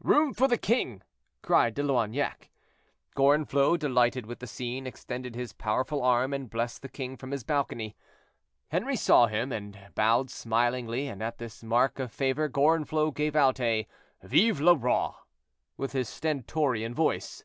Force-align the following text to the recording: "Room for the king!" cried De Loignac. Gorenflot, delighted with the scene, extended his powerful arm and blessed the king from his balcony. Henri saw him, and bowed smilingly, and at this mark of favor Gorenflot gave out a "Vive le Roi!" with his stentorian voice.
"Room 0.00 0.32
for 0.32 0.46
the 0.46 0.58
king!" 0.58 1.02
cried 1.42 1.74
De 1.74 1.82
Loignac. 1.82 2.50
Gorenflot, 3.16 3.80
delighted 3.80 4.26
with 4.26 4.38
the 4.38 4.46
scene, 4.46 4.86
extended 4.86 5.34
his 5.34 5.52
powerful 5.52 6.04
arm 6.04 6.32
and 6.32 6.48
blessed 6.48 6.82
the 6.82 6.88
king 6.88 7.16
from 7.16 7.32
his 7.32 7.42
balcony. 7.42 7.96
Henri 8.70 8.94
saw 8.94 9.26
him, 9.26 9.50
and 9.50 9.76
bowed 9.96 10.30
smilingly, 10.30 11.08
and 11.08 11.20
at 11.20 11.38
this 11.38 11.64
mark 11.64 11.98
of 11.98 12.12
favor 12.12 12.48
Gorenflot 12.48 13.16
gave 13.16 13.34
out 13.34 13.58
a 13.58 13.88
"Vive 14.22 14.60
le 14.60 14.76
Roi!" 14.76 15.14
with 15.76 15.90
his 15.94 16.08
stentorian 16.08 16.94
voice. 16.94 17.42